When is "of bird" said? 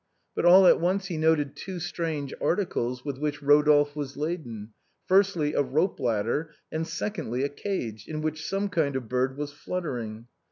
8.95-9.37